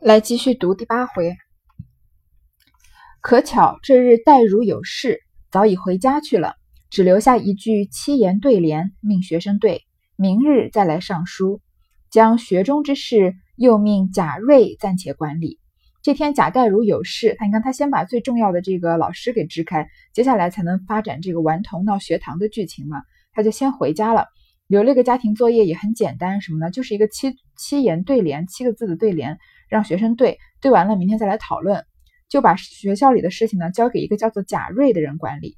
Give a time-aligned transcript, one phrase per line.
[0.00, 1.36] 来继续读第八回。
[3.22, 6.54] 可巧这日戴如有事，早已回家去了，
[6.90, 9.84] 只留下一句七言对联，命学生对，
[10.16, 11.60] 明日再来上书。
[12.10, 15.58] 将学中之事又命贾瑞暂且管理。
[16.02, 23.02] 这天贾黛如有事，他你看他先把最重要的这个老师给支开，接下来才能发展这个顽童闹学堂的剧情嘛，
[23.32, 24.26] 他就先回家了。
[24.68, 26.70] 留了一个家庭作业也很简单，什么呢？
[26.70, 29.38] 就是一个七七言对联，七个字的对联，
[29.68, 31.84] 让学生对，对完了明天再来讨论。
[32.28, 35.56] 就把学校里的事情呢交给一个叫做贾瑞的人管理。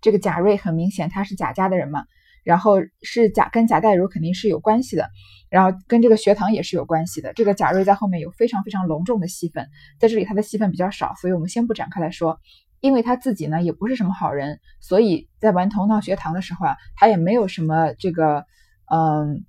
[0.00, 2.04] 这个贾瑞很明显他是贾家的人嘛，
[2.44, 5.08] 然后是贾跟贾代儒肯定是有关系的，
[5.48, 7.32] 然后跟这个学堂也是有关系的。
[7.32, 9.66] 这个贾瑞在后面有非常非常隆重的戏份，
[9.98, 12.38] 在这里他的戏份比较少，所以我们先不展开来说。
[12.80, 18.44] 因为他自己呢也不是什么好人，所以在顽童闹学堂的时候啊，他也没有什么这个，
[18.92, 19.44] 嗯，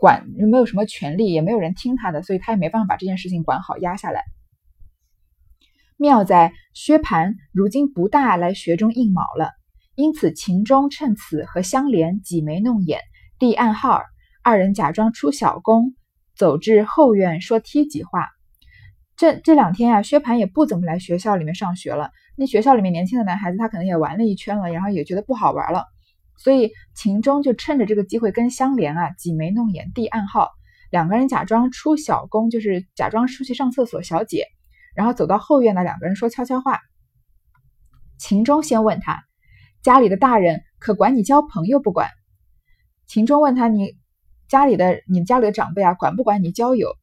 [0.00, 4.24] 管又没有什么权利，也没有人听他的，所以他也没办法把这件事情管好压下来。
[5.96, 9.50] 妙在薛蟠如今不大来学中应卯了，
[9.94, 13.00] 因此秦钟趁此和香莲挤眉弄眼，
[13.38, 14.00] 递暗号，
[14.42, 15.94] 二人假装出小宫，
[16.34, 18.28] 走至后院说梯级话。
[19.14, 22.10] 这这两天啊，薛蟠也不怎么来学校里面上学了。
[22.36, 25.84] 那学校里面年轻的男孩子，他可能也玩了一圈了，然后也觉得不好玩了，
[26.42, 30.48] 所以秦钟就趁着这个机会跟香莲啊挤眉弄眼递暗号，
[30.90, 34.46] 两个人假装出小宫，就是假装出去上厕所小姐，
[34.94, 36.80] 然后走到后院呢，两个人说悄悄话。
[38.16, 39.22] 秦钟先问他，
[39.82, 42.08] 家里的大人可管你交朋友不管？
[43.06, 43.98] 秦钟问他，你
[44.48, 46.96] 家里的你家里的长辈啊，管不管你交友？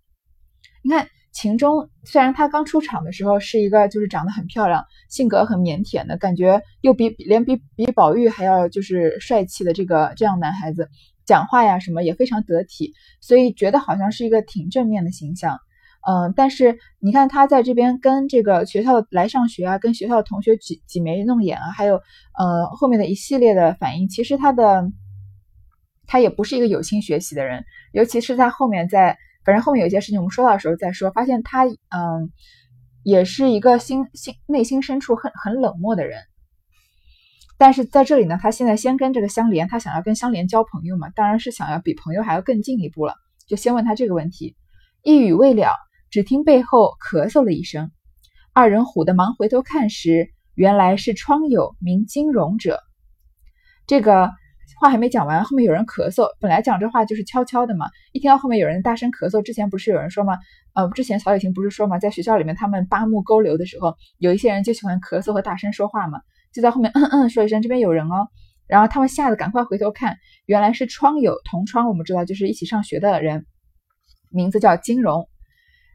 [0.83, 1.07] 你看。
[1.37, 10.89] 秦钟虽然他刚出场的时候是一个就是长得很漂亮、性格很腼腆的感觉，又比连比比宝玉还要就是帅气的这个这样男孩子，
[11.27, 15.59] 讲话呀什么也非常得体，所以觉得好像是一个挺正面的形象。
[16.07, 21.97] 嗯，但是你看他在这边跟这个学校来上学啊，跟学校的同学挤挤眉弄眼啊，还有
[22.35, 24.91] 呃后面的一系列的反应，其实他的
[26.07, 29.19] 他也不是一个有心学习的人，尤其是在后面在。
[29.47, 31.09] 反正后面有一些事情，我们说到的时候再说。
[31.09, 32.33] 发现他，嗯，
[33.01, 36.19] 也是一个心心内心深处很很冷漠的人。
[37.57, 43.15] 但是在这里呢，他现在先跟这个香莲，他想要跟香莲交朋友嘛，当然是想要比朋友还要更进一步了。
[43.47, 44.57] 就先问他这个问题，
[45.01, 45.71] 一语未了，
[46.09, 47.89] 只听背后咳嗽了一声，
[48.51, 52.81] 二人唬得忙回头看时，原来是窗友名金荣者。
[53.85, 54.29] 这个。
[54.79, 56.27] 话还没讲完，后面有人咳嗽。
[56.39, 60.37] 本来讲这话就是悄悄的嘛，一听到后面有人大声咳嗽，之前不是有人说吗？
[60.73, 66.19] 呃，之前曹雪芹不是说嘛，在学校里面他们八目勾留的时候，有一些人就喜欢咳嗽和大声说话嘛，
[66.53, 68.27] 就在后面嗯嗯说一声这边有人哦，
[68.67, 73.45] 然后他们吓得赶快回头看，原来是窗友同窗，我们知道就是一起上学的人，
[74.29, 75.27] 名字叫金荣。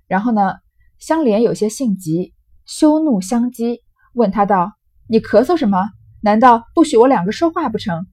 [0.08, 0.54] 然后呢，
[0.98, 2.34] 香莲有些性急，
[2.66, 3.80] 羞怒相激，
[4.14, 4.72] 问他道
[5.08, 5.88] ：“你咳嗽什么？
[6.22, 8.06] 难道不许我两个说话不成？”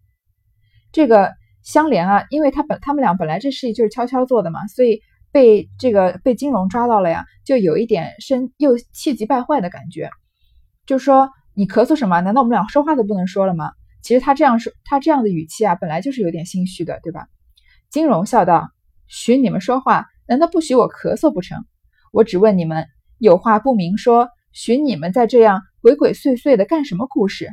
[0.92, 1.32] 这个
[1.64, 5.02] 香莲啊，因为他本他们俩本来这事就是悄悄做的嘛，所以
[5.32, 10.10] 被这个被金融抓到了呀，就有一点生又气急败坏的感觉，
[10.86, 12.22] 就说你咳嗽什么？
[12.22, 13.72] 难道我们俩说话都不能说了吗？
[14.02, 17.28] 其实他这样说，他这样的语气啊，本来就是有点心虚的，对吧？
[17.92, 18.70] 金荣笑道
[19.08, 21.66] ：“许你们说话，难道不许我咳嗽不成？
[22.14, 27.50] 我只问你们，有话不明说，许你们在这样鬼鬼祟祟的干什么故事？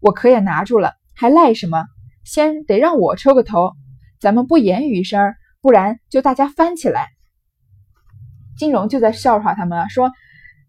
[0.00, 1.84] 我可也拿住了，还赖什么？”
[2.28, 3.72] 先得让我抽个头，
[4.20, 7.08] 咱们不言语一声，不然就大家翻起来。
[8.58, 10.12] 金荣就在笑话他们啊，说：“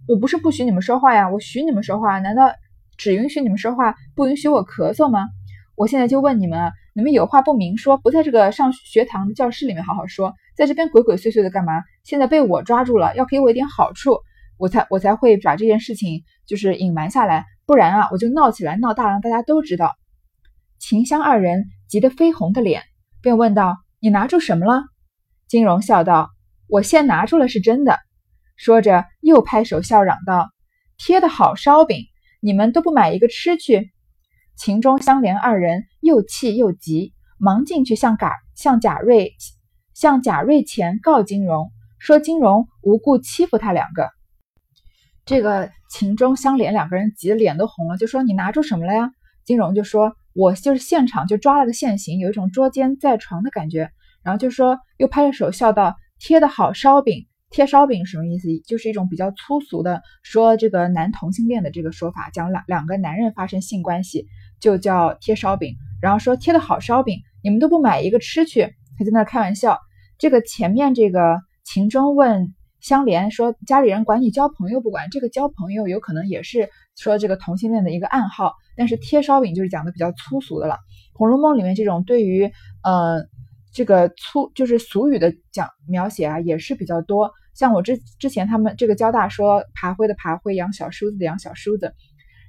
[0.08, 2.50] 我不是不许你们说话呀，我许你们说话，难道
[2.98, 5.28] 只允许你们说话，不允许我咳嗽吗？
[5.76, 11.84] 我现在就问你们，你们有话不明说，不在这个上学堂的教室里面好好说，在这边鬼鬼祟祟的干嘛？
[12.06, 14.18] 现在被我抓住了，要给我一点好处，
[14.58, 19.92] 我才我才会把这件事情就是隐瞒下来，不然啊，我就闹起来，闹大了，大家都知道。”
[20.80, 22.84] 秦香二人急得绯红的脸，
[23.22, 24.86] 便问道：“你拿住什么了？”
[25.50, 26.30] 金荣笑道
[26.68, 28.00] ：“我先拿住了，是真的。”
[28.56, 30.50] 说着又拍手笑嚷道
[30.98, 32.06] ：“贴的好烧饼，
[32.40, 33.92] 你们都不买一个吃去？”
[34.56, 39.34] 秦钟、香莲二人又气又急，忙进去向贾向贾瑞
[39.94, 44.10] 向贾瑞前告金荣，说金荣无故欺负他两个。
[45.26, 49.12] 这个秦钟、香莲两个人急得脸都红了，就说：“你拿住什么了呀？”
[49.44, 50.16] 金荣就说。
[50.40, 53.92] 我就是现场就抓了个现行，有一种捉奸在床的感觉。
[54.24, 58.48] 然后就说，又拍着手笑道：“贴的好烧饼，贴烧饼什么意思？
[58.66, 64.28] 就是一种比较粗俗的说这个男同性恋的这个说法，讲两两个男人发生性关系
[64.62, 65.76] 就叫贴烧饼。
[66.02, 68.62] 然后说贴的好烧饼，你们都不买一个吃去？
[68.98, 69.78] 还在那开玩笑。
[70.18, 78.54] 这个前面这个秦钟问香莲说家里人管你交朋友不管，这个交朋友有可能也是说这个同性恋的一个暗号。
[78.80, 80.76] 但是贴烧饼就是讲的比较粗俗的了，
[81.14, 82.50] 《红楼梦》里面这种对于
[82.82, 83.26] 呃
[83.74, 87.30] 这个粗就是俗语的讲描写啊也是比较多。
[87.54, 91.94] 像我之之前他们这个交大说爬灰的爬灰，养小叔子的养小叔子。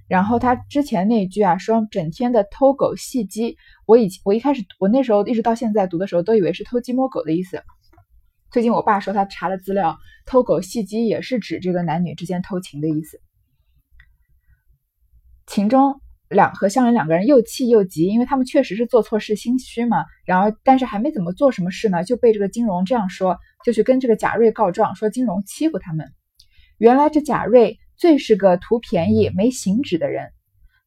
[0.07, 7.61] 然后他之前那一句啊，说整天的偷狗戏鸡，我以我一开始我那时候一直到现在读的时候，都以为是偷鸡摸狗的意思。
[8.53, 13.21] 最近我爸说他查了资料，偷狗戏鸡也是指这个男女之间偷情的意思。
[15.49, 16.01] 秦钟
[16.31, 20.07] 两和香莲两个人又气又急，因为他们确实是做错事心虚嘛。
[20.25, 23.37] 然后但是还没怎么做什么事呢，就被这个金荣这样说，
[23.67, 26.07] 就去跟这个贾瑞告状，说金荣欺负他们。
[26.79, 27.77] 原来这贾瑞。
[27.97, 30.31] 最是个图便宜没行止的人，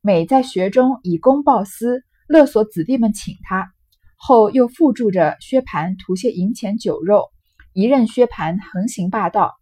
[0.01, 3.71] 每在学中以公报私，勒索子弟们请他，
[4.15, 7.25] 后又附助着薛蟠图些银钱酒肉，
[7.71, 9.53] 一任薛蟠横行霸道。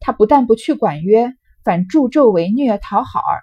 [0.00, 1.32] 他不但不去管约，
[1.62, 3.38] 反助纣为虐讨好儿。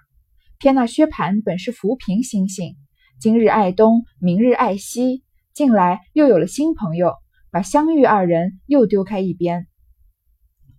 [0.60, 2.74] 偏那薛蟠本是浮萍心性，
[3.20, 5.22] 今日爱东，明日爱西，
[5.54, 7.14] 近来又有了新朋友，
[7.52, 9.68] 把相遇二人又丢开一边。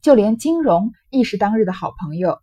[0.02, 2.40] 就连金荣亦是当日的好朋友。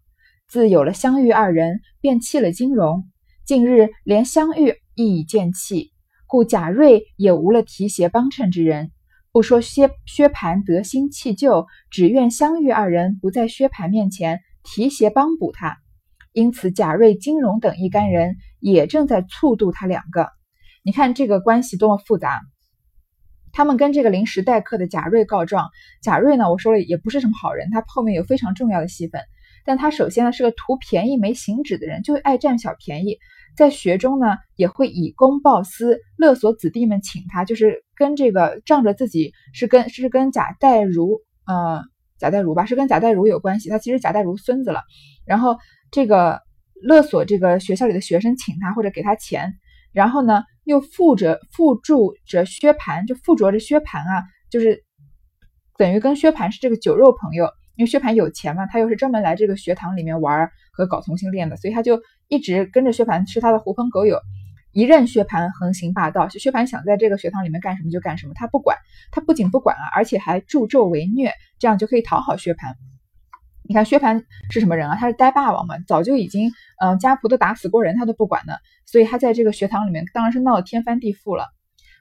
[0.48, 3.04] 自有了相遇二人，便弃了金荣。
[3.44, 5.92] 近日连相遇亦已见弃，
[6.26, 8.92] 故贾瑞也无了提携帮衬之人。
[9.30, 15.76] 不说薛薛蟠得新弃旧，只愿相遇二人不在薛蟠面前提携帮补他。
[16.36, 20.28] 因此贾瑞、金荣等一干人也正在促度他两个。
[20.84, 22.42] 你看这个关系多么复杂。
[23.52, 25.70] 他们跟这个临时代课的贾瑞告状。
[26.02, 29.22] 贾瑞呢，我说了也不是什么好人，他后面有非常重要的戏份。
[29.64, 33.16] 但他首先呢是个图便宜没行止的人，就爱占小便宜，
[33.56, 41.80] 在学中呢也会以公报私，勒索子弟们请他，就是跟这个仗着自己是跟是跟贾代儒，呃
[42.18, 44.82] 贾代儒吧，是跟贾代儒有关系，他其实贾代儒孙子了，
[45.24, 45.56] 然后
[45.90, 46.40] 这个
[46.82, 49.54] 勒索这个学校里的学生请他或者给他钱，
[49.92, 54.84] 然后呢又附着附助着薛蟠，就附着着薛蟠啊，就是
[55.76, 57.50] 等于跟薛蟠是这个酒肉朋友。
[57.76, 64.18] 因为薛蟠有钱嘛，他又是专门来这个学堂里面玩和搞同性恋的，所以他就一直跟着薛蟠是他的狐朋狗友。
[64.76, 68.76] 一任薛蟠横行霸道，薛蟠想在这个学堂里面干什么就干什么，他不管，
[69.10, 72.74] 他不仅不管啊，而且还助纣为虐，这样就可以讨好薛蟠。
[73.66, 74.96] 你看薛蟠是什么人啊？
[74.96, 81.46] 他是呆霸王嘛，早就已经嗯家仆都打死过人，他都不管的，所以他在这个学堂里面当然是闹得天翻地覆了。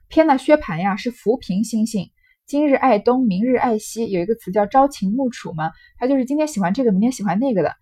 [0.08, 2.10] 偏那薛蟠呀是扶贫心性。
[2.46, 7.74] 今日爱东，明日爱西，有一个词叫朝秦暮楚嘛，他就是今天喜欢这个，明天喜欢那个的。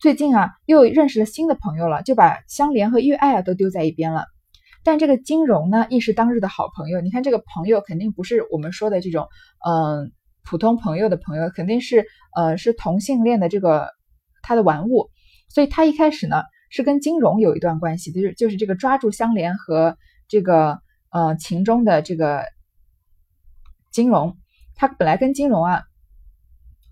[0.00, 4.24] 最近啊，又认识了新的朋友了，就把香莲和玉爱啊都丢在一边了。
[4.82, 7.00] 但这个金融呢，亦是当日的好朋友。
[7.00, 9.28] 你看这个朋友肯定不是我们说的这种，
[9.66, 10.12] 嗯，
[10.44, 13.88] 普通朋友的朋友，肯定是呃是同性恋的这个
[14.42, 15.10] 他的玩物。
[15.48, 19.96] 所以他一开始呢是跟金融有一段关系，就是就是这个抓住香莲和
[20.28, 20.78] 这个
[21.10, 22.44] 呃秦钟的这个。
[23.92, 24.38] 金融，
[24.76, 25.82] 他本来跟金融啊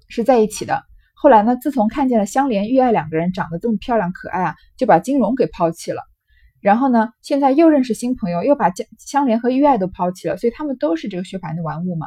[0.08, 0.82] 是在一起的，
[1.14, 6.02] 后来呢，自从看见了香莲、玉爱两个人长得这么漂亮可爱啊，就把金融给抛弃了。
[6.60, 12.06] 然后呢，现在又认识新朋友，又把香香莲和玉爱都抛弃了，所以他们都是这个薛蟠的玩物嘛。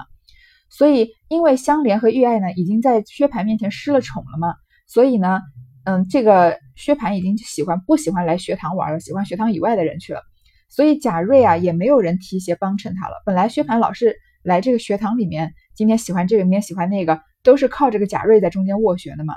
[0.69, 4.55] 所以因为香莲和玉爱呢已经在薛蟠面前失了宠了嘛，
[4.88, 5.41] 所以呢，
[5.86, 10.22] 嗯，这个薛蟠已经喜欢不喜欢来学堂玩了，喜欢学堂以外的人去了。
[10.70, 13.22] 所以贾瑞啊也没有人提携帮衬他了。
[13.25, 14.15] 本来薛蟠老是。
[14.43, 19.36] 来这个学堂里面，今天喜欢这个，明天喜欢那个，都是靠这个贾瑞在中间斡旋的嘛。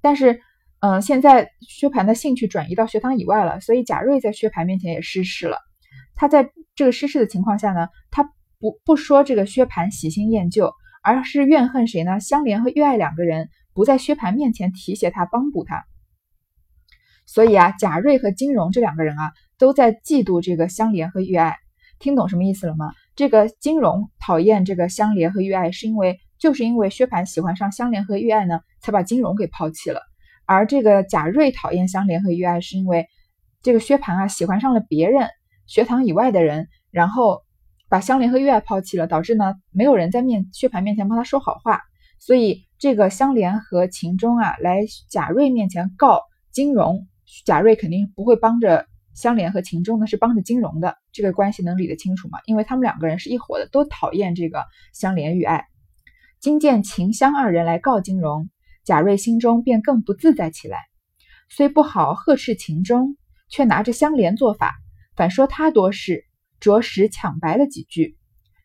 [0.00, 0.40] 但是，
[0.80, 5.58] 嗯，现在薛蟠的兴趣转移到学堂以外了，所以贾瑞在薛蟠面前也失势了。
[6.14, 8.24] 他在这个失势的情况下呢，他
[8.58, 10.72] 不不说这个薛蟠喜新厌旧，
[11.02, 12.18] 而是怨恨谁呢？
[12.18, 15.84] 香莲和玉爱两个人不在薛蟠面前提携他、帮补他。
[17.26, 21.58] 所以啊，贾瑞和金荣这两个人啊，都在嫉妒这个香莲和玉爱。
[21.98, 22.92] 听懂什么意思了吗？
[23.14, 30.00] 这个金荣讨厌这个香莲和玉爱，是因为就是因为薛蟠喜欢上香莲和玉爱呢，才把金荣给抛弃了。
[30.50, 33.06] 而这个贾瑞讨厌香莲和玉爱，是因为
[33.62, 35.28] 这个薛蟠啊喜欢上了别人
[35.68, 37.42] 学堂以外的人，然后
[37.88, 41.80] 把香莲和玉爱抛弃了，导致呢没有人在面薛蟠面前帮他说好话。
[42.18, 47.06] 所以这个香莲和秦钟啊来贾瑞面前告金荣，
[47.46, 48.86] 贾瑞肯定不会帮着。
[49.12, 52.38] 香莲和秦钟呢是帮着金荣的，这个关系能理得清楚吗？
[52.46, 54.64] 因为他们两个人是一伙的，都讨厌这个
[54.94, 55.66] 香莲玉爱。
[56.40, 58.48] 今见秦香二人来告金荣，
[58.90, 60.76] 贾瑞心中便更不自在起来。
[61.48, 63.16] 虽不好呵斥秦钟，
[63.48, 64.74] 却拿着香莲做法，
[65.14, 66.24] 反说他多事，
[66.58, 68.16] 着实抢白了几句。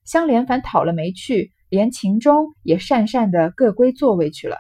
[0.04, 4.58] 香莲反讨了没趣，连秦钟也讪讪的各归座位去了。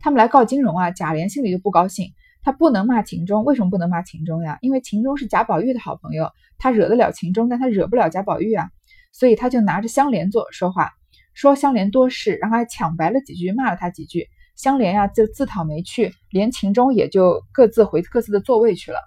[0.00, 2.10] 他们来告金荣啊，贾琏心里就不高兴，
[2.42, 4.58] 他不能骂秦钟，为什么不能骂秦钟呀？
[4.60, 8.70] 因为秦钟是贾宝玉的好朋友，他惹得了秦钟，但他惹不了贾宝玉啊，
[9.12, 10.90] 所以他就拿着香莲做说话，
[11.36, 14.26] 说香莲多事，然后还抢白了几句，骂了他几句。
[14.56, 18.98] 香莲呀就自讨没趣，连秦钟也就各自回各自的座位去了。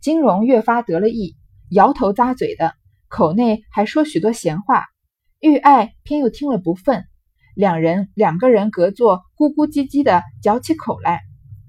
[0.00, 1.36] 金荣越发得了意，
[1.70, 2.74] 摇头咂嘴的，
[3.06, 4.86] 口内还说许多闲话。
[5.38, 7.04] 玉爱偏又听了不忿，
[7.54, 11.20] 两人两个人隔座，咕咕唧唧的嚼起口来。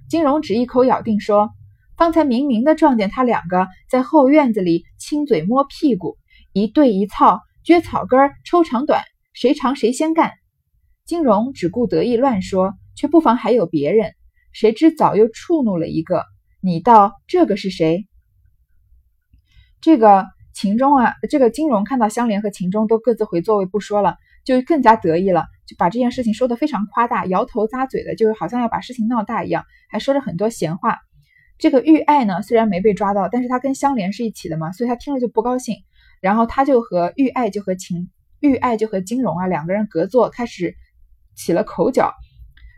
[0.09, 1.51] 金荣只一口咬定说
[1.95, 6.17] ：“方才明明的撞见他两个在后院子里亲嘴摸屁股，
[6.53, 10.31] 一对一操，撅草根儿抽长短，谁长谁先干。”
[11.05, 14.13] 金荣只顾得意乱说，却不妨还有别人，
[14.53, 16.23] 谁知早又触怒了一个。
[16.61, 18.07] 你道这个是谁？
[19.81, 30.99] 这个秦钟啊，这个金荣看到香莲和秦钟都各自回座位不说了，就更加得意了，就把这件事情说得非常夸大，摇头咂嘴的，就好像要把事情闹大一样，还说了很多闲话。
[31.57, 35.83] 这个玉爱呢，虽然没被抓到，但是他跟香莲是一起的嘛，所以他听了就不高兴，
[36.21, 38.09] 然后他就和玉爱就和秦
[38.43, 40.75] 玉爱就和金荣啊两个人隔座开始
[41.33, 42.13] 起了口角，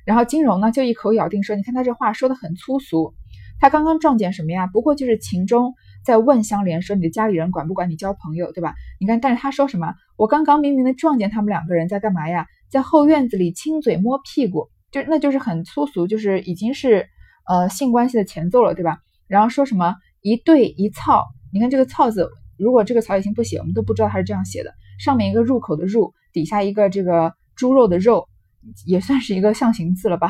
[0.05, 3.15] 然后金荣呢就一口咬定说，你看他这话说的很粗俗，
[3.59, 4.67] 他刚刚撞见什么呀？
[4.67, 5.73] 不过就是秦钟。
[6.05, 8.75] 在问香莲说：“你的家里人管不管你交朋友，对吧？
[8.99, 9.95] 你看，但是他说什么？
[10.17, 12.45] 我刚刚明明的撞见他们两个人在干嘛呀？
[12.69, 17.07] 在后院子里亲嘴摸屁股，就那就是很粗俗，就是已经是
[17.47, 18.99] 呃性关系的前奏了，对吧？
[19.25, 21.23] 然后说什么一对一操？
[21.51, 22.29] 你看这个操字，
[22.59, 24.71] 如果这个草写型不写，我们都不知道他是这样写的。
[24.99, 28.27] 上面一个入口的入，底下一个这个猪肉的肉，
[28.85, 30.29] 也算是一个象形字了吧？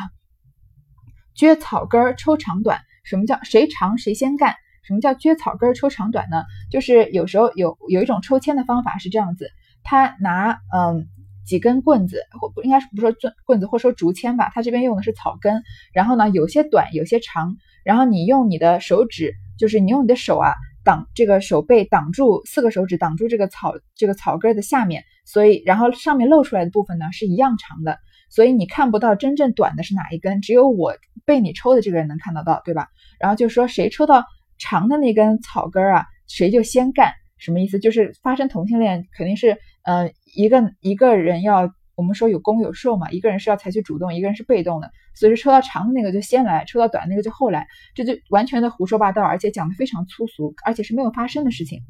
[1.35, 4.55] 撅草根儿抽长短，什么叫谁长谁先干？”
[4.87, 6.43] 什么叫撅草根儿抽长短呢？
[6.69, 9.49] 就是有时候有有一种抽签的方法是这样子，
[9.83, 11.07] 他拿嗯
[11.43, 20.53] 几根棍子，或不应该是不说棍棍子，或说竹签吧，他这边用的是草根，然后呢有些短有些长，然后你用你的手指，就是你用你的手啊
[20.85, 27.97] 挡这个手背挡住四个手指挡住这个草这个草根的下面，所以然后上面露出来的部分呢是一样长的，
[28.29, 32.87] 所以你看不到真正短的是哪一根，只有我被你抽的这个人能看得到，对吧？
[33.19, 34.23] 然后就说谁抽到。
[34.57, 37.77] 长的那根草根啊，谁就先干，什么意思？
[37.77, 51.81] 就是发生同性恋肯定是，呃，一个一个人要，我们说有攻有受嘛，一个人是要采取主动，一个人是被动的，所以说抽到长的那个就先来，抽到短的那个就后来，这就完全的胡说八道，而且讲的非常粗俗，而且是没有发生的事情。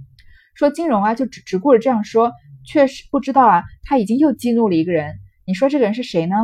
[0.53, 2.31] 说金融啊，就只只顾着这样说，
[2.65, 5.15] 确实不知道啊，他已经又激怒了一个人。
[5.45, 6.35] 你说这个人是谁呢？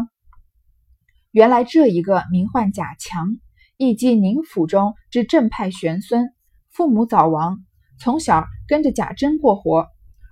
[1.32, 3.38] 原来这一个名唤贾强。
[3.78, 6.30] 亦即宁府中之正派玄孙，
[6.70, 7.58] 父母早亡，
[8.00, 9.88] 从小跟着贾珍过活，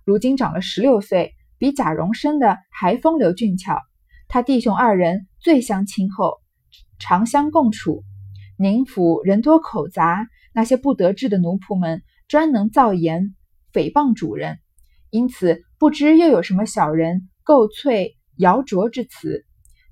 [0.06, 3.80] 如今长了十六岁，比贾蓉生的还风流俊俏。
[4.28, 6.40] 他弟兄二人最相亲厚，
[6.98, 8.04] 常相共处。
[8.58, 13.36] 宁府人多口杂，那些不得志的奴仆们专能造言
[13.72, 14.60] 诽谤主人，
[15.12, 19.46] 因此不知又有什么小人构萃谣诼之词。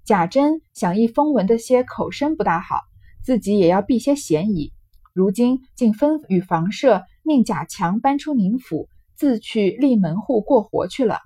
[0.06, 2.80] 贾珍想一风闻的些口声不大好。
[3.24, 4.72] 自己也要避些嫌疑，
[5.14, 11.20] 如今竟分与房舍，命贾强搬出宁府，自去立门户过活去了。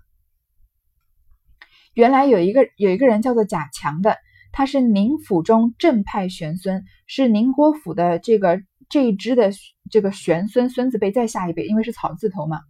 [1.94, 4.18] 原来有一个有一个人叫做贾强的，
[4.52, 9.52] 他是宁府中正派玄孙，是宁国府的这个这一支的
[9.90, 12.62] 这个玄孙孙子辈再下一辈，因为是草字头嘛，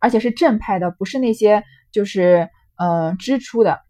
[0.00, 3.80] 而且是正派的，不是那些就是呃支出的。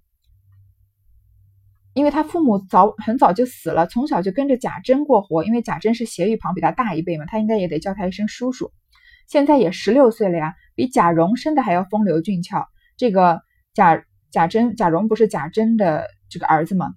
[1.94, 5.44] 因为他父母早很早就死了，从小就跟着贾珍过活。
[5.44, 8.72] 因为贾珍是斜玉旁比他大一辈嘛，他应该也得叫他一声叔叔。
[9.28, 12.66] 现在也十六岁了呀，比贾蓉生的还要风流俊俏。
[12.96, 13.42] 这个
[13.74, 14.02] 贾
[14.32, 16.94] 贾珍贾蓉不是贾珍的这个儿子吗？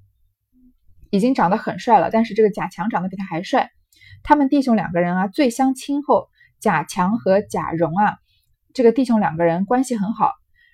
[1.11, 3.69] 已经长得很帅了，但是这个贾强长得比他还帅。
[4.23, 6.29] 他们弟兄两个人啊，最相亲厚。
[6.61, 8.15] 贾强和贾蓉啊，
[8.73, 10.31] 这个弟兄两个人关系很好。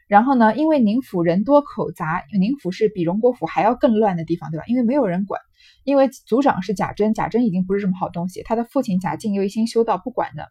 [0.08, 0.56] 然后呢？
[0.56, 4.66] 因为宁府人多口杂，宁府是比荣国府还要更乱的地方，对吧？
[4.68, 5.42] 因为没有人管，
[5.84, 10.50] 因为族长是贾珍，贾珍已经不是什么好东西，他的父亲贾敬又一心修道不管的，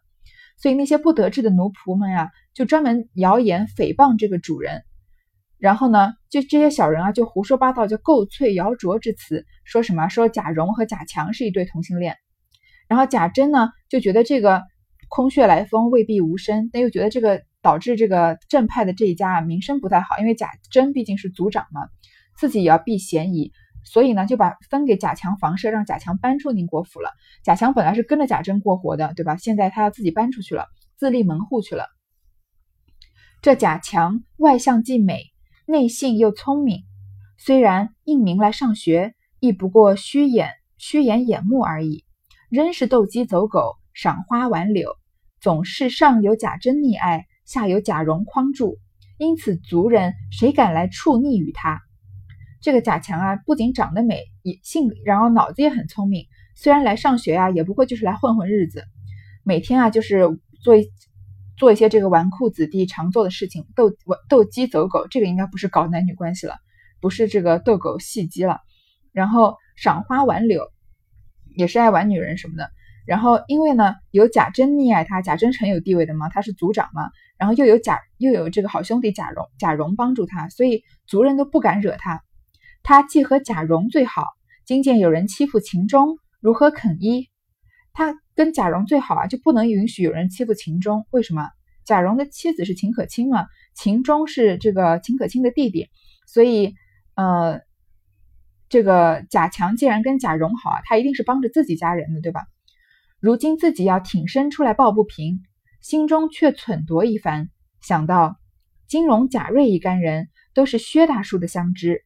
[0.57, 4.83] 所以那些不得志的奴仆们呀，就专门谣言诽谤这个主人。
[5.61, 12.17] 然后呢，就这些小人啊，就胡说八道，就构萃谣诼之词，说什么说贾蓉和贾强是一对同性恋。
[12.89, 14.63] 然后贾珍呢，就觉得这个
[15.07, 17.41] 空穴来风，未必无声，但又觉得这个。
[17.63, 21.81] 导致这个正派的这一家啊名声不太好，因为贾珍毕竟是族长嘛，
[22.35, 23.51] 自己也要避嫌疑，
[23.85, 27.11] 所以呢就把分给贾强房舍，让贾强搬出宁国府了。
[27.43, 29.35] 贾强本来是跟着贾珍过活的，对吧？
[29.37, 30.65] 现在他要自己搬出去了，
[30.97, 31.85] 自立门户去了。
[33.43, 35.25] 这贾强外向既美，
[35.71, 36.83] 内性又聪明，
[37.37, 42.03] 虽然应名来上学，亦不过虚掩虚掩眼目而已。
[42.49, 44.97] 仍是斗鸡走狗，赏花玩柳，
[45.39, 48.77] 总是上有贾珍溺爱，下有贾蓉匡助，
[49.17, 51.79] 因此族人谁敢来触逆于他？
[52.61, 56.25] 这个贾强啊，不仅长得美，也性，然后脑子也很聪明。
[56.55, 58.83] 虽然来上学啊，也不过就是来混混日子，
[59.43, 60.75] 每天啊就是做
[61.57, 63.91] 做一些这个纨绔子弟常做的事情，斗
[64.29, 65.07] 斗鸡走狗。
[65.09, 66.55] 这个应该不是搞男女关系了，
[66.99, 68.59] 不是这个斗狗戏鸡了。
[69.11, 70.67] 然后赏花玩柳，
[71.55, 72.69] 也是爱玩女人什么的。
[73.05, 77.09] 然后因为呢，有贾珍溺爱他，贾珍很有地位的嘛，他是族长嘛。
[77.37, 82.23] 然后又有贾又有这个好兄弟贾蓉，贾蓉帮助他，所以族人都不敢惹他。
[82.83, 84.25] 他既和贾蓉最好，
[84.65, 87.30] 今见有人欺负秦钟，如何肯依？
[87.93, 91.05] 他跟贾蓉最好啊，就不能允许有人欺负秦钟。
[91.11, 91.49] 为什么？
[91.83, 95.89] 贾蓉的妻子是秦可卿嘛，秦钟是这个秦可卿的弟弟，
[96.27, 96.75] 所以
[97.15, 97.61] 呃，
[98.69, 102.41] 这个贾强既然跟贾蓉好啊，他一定是帮着自己家人的，对吧？
[103.19, 105.41] 如今自己要挺身出来抱不平，
[105.81, 107.49] 心中却忖度一番，
[107.81, 108.37] 想到
[108.87, 112.03] 金荣、贾瑞一干人都是薛大叔的相知。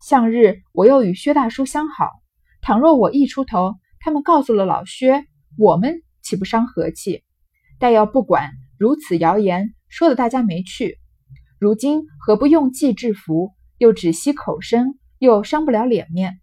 [0.00, 2.08] 向日，我又与薛大叔相好。
[2.62, 5.24] 倘若我一出头，他们告诉了老薛，
[5.56, 7.24] 我们岂不伤和气？
[7.78, 10.98] 但要不管如此谣言，说的大家没趣。
[11.58, 13.52] 如今何不用计制服？
[13.78, 16.40] 又只息口声，又伤不了脸面。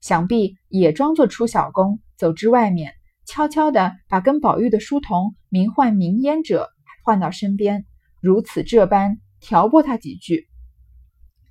[0.00, 2.92] 想必也装作出小工，走至外面，
[3.26, 6.68] 悄悄地把跟宝玉的书童名唤名烟者
[7.04, 7.84] 唤到身边，
[8.20, 10.46] 如此这般调拨他几句。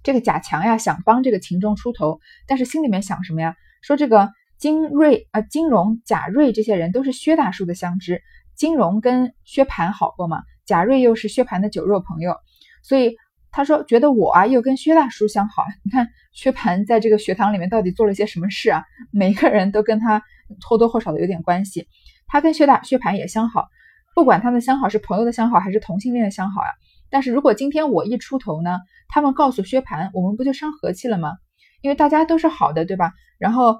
[0.03, 3.55] 这个贾强呀，想帮这个秦钟出头，但是心里面想什么呀？
[3.81, 8.21] 说这个金瑞啊、金荣、贾瑞这些人都是薛大叔的相知，
[8.55, 12.35] 金荣跟薛蟠好过嘛，贾瑞又是薛蟠的酒肉朋友，
[12.83, 13.15] 所以
[13.51, 15.63] 他说觉得我啊又跟薛大叔相好。
[15.83, 18.83] 你看薛蟠在这个学堂里面到底做了些什么事啊？
[19.11, 20.23] 每个人都跟他
[20.67, 21.87] 或多或少的有点关系。
[22.27, 23.67] 他跟薛大薛蟠也相好，
[24.15, 26.71] 不管他们相好是朋友的相好还是同性恋的相好呀。
[27.09, 28.79] 但是如果今天我一出头呢？
[29.07, 31.33] 他们告诉薛蟠，我们不就伤和气了吗？
[31.81, 33.13] 因为大家都是好的，对吧？
[33.37, 33.79] 然后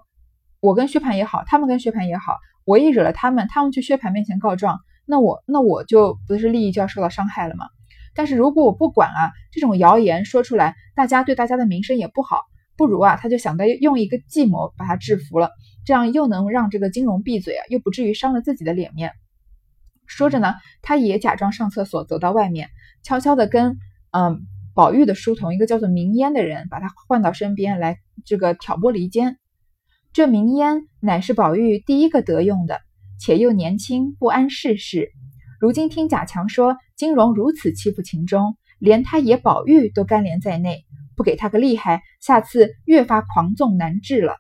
[0.66, 7.68] 我跟薛蟠也好，他们跟薛蟠也好，我一惹了他们，他们去薛蟠面前告状，那我那我就不是利益就要受到伤害了吗？
[8.16, 12.42] 但是如果我不管啊，这种谣言说出来，大家对大家的名声也不好，
[12.76, 15.52] 不如啊，他就想到用一个计谋把他制服了，
[15.86, 19.12] 这样又能让这个金荣闭嘴啊，又不至于伤了自己的脸面。
[20.08, 22.70] 说着呢，他也假装上厕所，走到外面，
[23.04, 23.78] 悄悄的跟
[24.12, 24.48] 嗯。
[24.76, 29.38] 宝玉的书童，一个叫做明烟的人，把他唤到身边来，这个挑拨离间。
[30.16, 32.80] 这明烟乃是宝玉第一个得用的，
[33.20, 35.12] 且又年轻，不谙世事。
[35.60, 40.86] 如今听贾强说金荣如此欺负秦钟，连他爷宝玉都干连在内，
[41.18, 44.38] 不给他个厉害，下次越发狂纵难治了。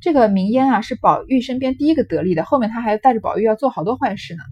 [0.00, 4.44] 这个明烟啊，是宝玉身边第一个得力的，后面他还带着宝玉要做好多坏事呢。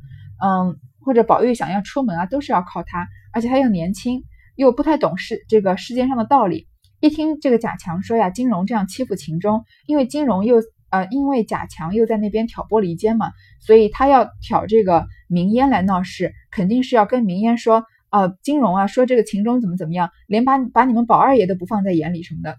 [0.44, 4.24] 嗯，或者宝玉想要出门啊，都是要靠他，而且他又年轻。
[4.56, 6.66] 又不太懂事这个世间上的道理，
[7.02, 22.56] 一听这个贾强说呀，金荣这样欺负秦钟，因为金荣又呃，因为贾强又在那边挑拨离间嘛，所以他要挑这个明烟来闹事，肯定是要跟明烟说啊，金荣啊，说这个秦钟怎么怎么样，连把把你们宝二爷都不放在眼里什么的，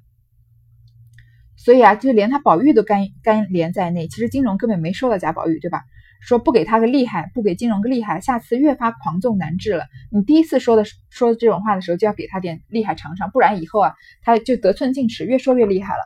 [1.56, 5.84] 所以啊，就连他宝玉都干干连在内，其实金荣根本没说到贾宝玉，对吧？
[6.26, 9.86] 说不给他个厉害，不给金融个厉害，下次越发狂纵难治了。
[10.10, 16.00] 你第一次说的说这种话的时候，就要给他点厉害尝尝，不然以后啊，他就得寸进尺，越说越厉害了。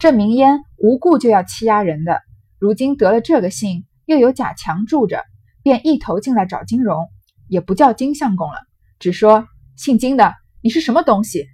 [0.00, 2.20] 这明烟无故就要欺压人的，
[2.58, 5.22] 如今得了这个信，又有贾强住着，
[5.62, 7.08] 便一头进来找金融，
[7.46, 8.58] 也不叫金相公了，
[8.98, 9.46] 只说
[9.76, 11.46] 姓金的，你是什么东西？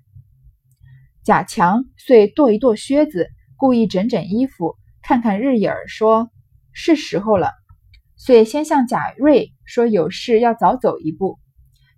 [1.25, 6.31] 贾强遂跺一跺靴子，故意整整衣服，看看日影儿，说。
[6.73, 7.53] 是时候了，
[8.17, 11.39] 所以先向贾瑞说有事要早走一步。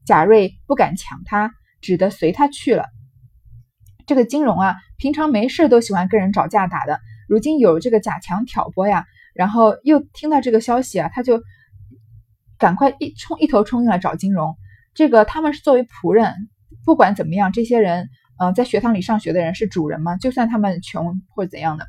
[0.04, 2.86] 贾瑞不敢抢他，只得随他去了。
[4.06, 11.40] 这个金荣啊，平常没事都喜欢跟人找架打的，如今有这个贾强挑拨呀，然后又听到这个消息啊，他就
[12.58, 14.56] 赶快一冲一头冲进来找金荣。
[14.94, 16.48] 这个他们是作为仆人，
[16.84, 18.08] 不管怎么样，这些人
[18.38, 21.86] 嗯，在学堂里上学的人是主人嘛，就算他们穷或者怎样的。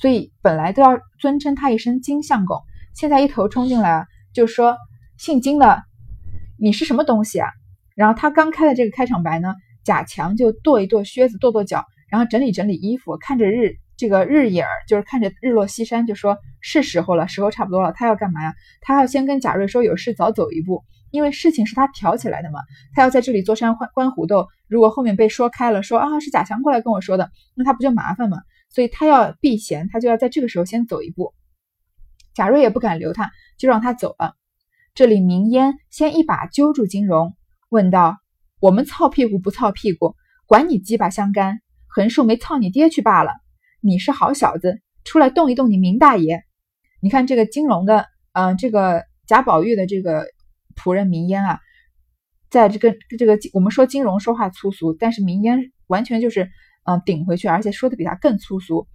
[0.00, 2.56] 所以本来都要尊称他一声金相公，
[2.94, 4.76] 现在一头冲进来就说
[5.16, 5.82] 姓金的，
[6.56, 7.48] 你是什么东西啊？
[7.96, 17.92] 然后他刚开的这个开场白呢，贾强就跺一跺靴子，跺跺脚，然后整理整理衣服，看着日这个日影儿，就是看着日落西山，就说是时候了，时候差不多了。
[17.92, 18.54] 他要干嘛呀？
[18.80, 22.60] 他要先跟贾瑞说有事早走一步，因为事情是他挑起来的嘛，
[22.94, 28.38] 他要在这里坐山观观虎斗，如果后面被说开了，说啊是贾强过来跟我说的，那他不就麻烦吗？
[28.70, 31.34] 所以他要避嫌，他就要在这个时候先走一步。
[32.34, 34.34] 贾瑞也不敢留他，就让他走了。
[34.94, 37.34] 这里明烟先一把揪住金荣，
[37.68, 38.18] 问道
[38.60, 40.14] ：“我们操屁股不操屁股，
[40.46, 41.60] 管你鸡巴相干？
[41.88, 43.32] 横竖没操你爹去罢了。
[43.80, 46.42] 你是好小子，出来动一动你明大爷！
[47.00, 50.26] 你看这个金荣的，嗯，这个贾宝玉的这个
[50.76, 51.58] 仆人明烟啊，
[52.50, 56.48] 在这个这个我们说金荣说话粗俗，但是明烟完全就是。
[56.84, 58.86] 嗯，顶回去，而且说的比他更粗俗，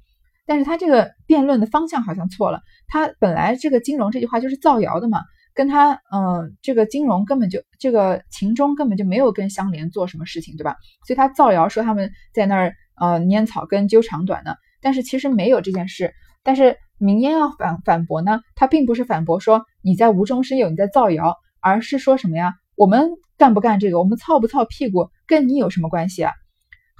[0.45, 2.61] 但是他这个辩论的方向好像错了。
[2.87, 5.21] 他本来这个金融这句话就是造谣的嘛，
[5.53, 10.75] 跟他嗯，这个金融根本就这个秦钟根本就没有跟香莲做什么事情，对吧？
[11.05, 16.13] 所以他造谣说他们在那儿呃拈草根揪长短呢，但是其实没有这件事。
[16.43, 22.53] 但是明烟要反反驳呢，他并不是反驳说你在无中生有，你在造谣，而是说什么呀？
[22.75, 23.99] 我们干不干这个？
[23.99, 26.31] 我们操不操屁股，跟你有什么关系啊？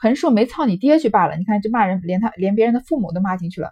[0.04, 3.72] 横竖没操你爹去罢了，你看这骂人，连他连别人的父母都骂进去了。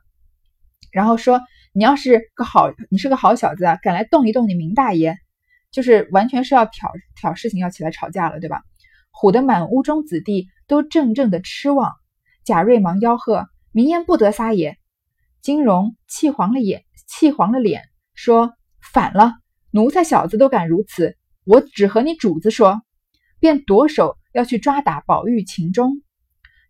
[0.89, 1.41] 然后说
[1.73, 5.17] 你要是个好，你是个好小子啊，敢来动一动你明大爷，
[5.71, 8.61] 就是完全是要挑挑事情，要起来吵架了，对吧？
[9.11, 11.91] 唬得满屋中子弟都怔怔的痴望。
[12.45, 14.77] 贾瑞忙吆喝：“明言不得撒野！”
[15.43, 18.53] 金荣气黄了眼，气黄了脸，说
[18.93, 19.33] ：“反了，
[19.69, 22.81] 奴才小子都敢如此，我只和你主子说。”
[23.41, 26.01] 便夺手要去抓打宝玉、秦钟。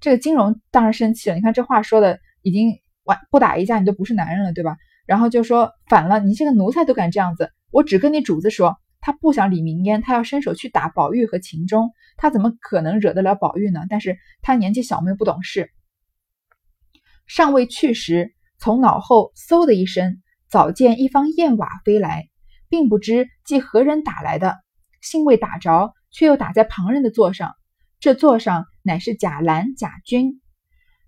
[0.01, 4.75] 这个金荣当然生气了，你看这话说的已经完不打一架你都不是男人了，对吧？
[5.05, 13.85] 然后就说反了，你这个奴才都敢这样子，我只跟你主子说，他不想理明烟，他要伸手去打宝玉和秦钟，他怎么可能惹得了宝玉呢？
[13.89, 15.69] 但是他年纪小，又不懂事，
[17.27, 22.27] 尚未去时，从脑后嗖的一声，早见一方燕瓦飞来，
[22.69, 24.57] 并不知即何人打来的，
[25.01, 27.53] 幸未打着，却又打在旁人的座上。
[27.99, 30.41] 这座上乃是贾兰、贾君，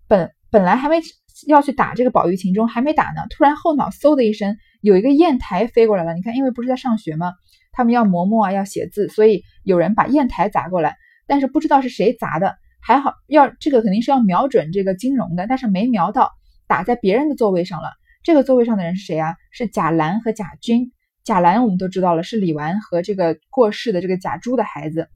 [0.07, 1.01] 本本来还没
[1.47, 6.13] 要去打这个宝玉、秦钟，还没打呢，突然后脑嗖的一声，有一个砚台飞过来了。
[6.13, 7.33] 你看，因为不是在上学吗？
[7.71, 12.55] 他们要磨墨啊，要写字，所以有人把砚台砸过来，但是不知道是谁砸的。
[12.79, 16.31] 还好，要这个肯定是要瞄准这个金融的，但是没瞄到，
[16.67, 17.89] 打在别人的座位上了。
[18.23, 19.35] 这个座位上的人是谁啊？
[19.51, 20.91] 是贾兰和贾君。
[21.23, 25.07] 贾兰我们都知道了，是李纨和这个过世的这个贾珠的孩子。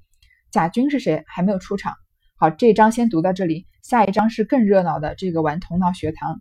[0.52, 1.24] 贾军是谁？
[1.28, 1.94] 还没有出场。
[2.40, 6.40] 好，这一章先读到这里，下一章是更热闹的这个玩头脑学堂。